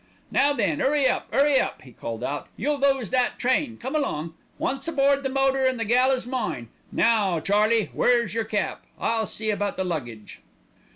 "Now 0.31 0.51
then, 0.51 0.81
'urry 0.81 1.05
up, 1.07 1.27
'urry 1.31 1.59
up!" 1.59 1.83
he 1.83 1.91
called 1.91 2.23
out. 2.23 2.47
"You'll 2.57 2.79
lose 2.79 3.11
that 3.11 3.37
train, 3.37 3.77
come 3.77 3.95
along. 3.95 4.33
Once 4.57 4.87
aboard 4.87 5.21
the 5.21 5.29
motor 5.29 5.63
and 5.65 5.79
the 5.79 5.85
gal 5.85 6.09
is 6.09 6.25
mine! 6.25 6.69
Now, 6.91 7.39
Charlie, 7.39 7.91
where's 7.93 8.33
your 8.33 8.45
cap? 8.45 8.83
I'll 8.99 9.27
see 9.27 9.51
about 9.51 9.77
the 9.77 9.83
luggage." 9.83 10.39